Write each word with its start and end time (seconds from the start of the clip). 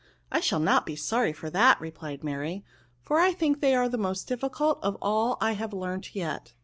"I 0.31 0.39
shall 0.39 0.59
not 0.59 0.87
be 0.87 0.95
sorry 0.95 1.31
for 1.31 1.51
that,*' 1.51 1.79
replied 1.79 2.23
Mary;" 2.23 2.65
for 3.03 3.19
I 3.19 3.33
think 3.33 3.61
they 3.61 3.75
are 3.75 3.87
the 3.87 3.99
most 3.99 4.27
dif 4.27 4.41
ficult 4.41 4.79
of 4.81 4.97
all 4.99 5.37
I 5.39 5.51
have 5.51 5.73
learnt 5.73 6.15
yet. 6.15 6.55